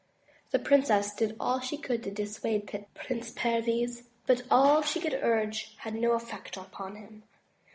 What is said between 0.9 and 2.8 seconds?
did all she could to dissuade